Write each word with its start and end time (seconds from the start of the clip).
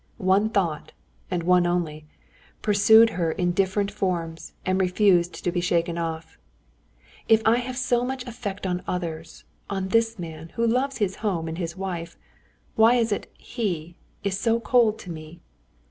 One 0.17 0.49
thought, 0.49 0.93
and 1.29 1.43
one 1.43 1.67
only, 1.67 2.07
pursued 2.63 3.11
her 3.11 3.33
in 3.33 3.51
different 3.51 3.91
forms, 3.91 4.53
and 4.65 4.81
refused 4.81 5.43
to 5.43 5.51
be 5.51 5.61
shaken 5.61 5.95
off. 5.95 6.39
"If 7.27 7.43
I 7.45 7.57
have 7.57 7.77
so 7.77 8.03
much 8.03 8.25
effect 8.25 8.65
on 8.65 8.81
others, 8.87 9.43
on 9.69 9.89
this 9.89 10.17
man, 10.17 10.49
who 10.55 10.65
loves 10.65 10.97
his 10.97 11.17
home 11.17 11.47
and 11.47 11.59
his 11.59 11.77
wife, 11.77 12.17
why 12.75 12.95
is 12.95 13.11
it 13.11 13.31
he 13.37 13.95
is 14.23 14.39
so 14.39 14.59
cold 14.59 14.97
to 15.01 15.11
me?... 15.11 15.39